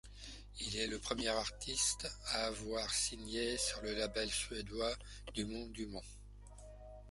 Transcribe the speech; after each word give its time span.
Il 0.61 0.77
est 0.77 0.87
le 0.87 0.97
premier 0.97 1.27
artiste 1.27 2.07
à 2.29 2.47
avoir 2.47 2.91
signé 2.91 3.55
sur 3.57 3.83
le 3.83 3.93
label 3.93 4.31
suédois 4.31 4.95
Dumont 5.35 5.67
Dumont. 5.67 6.01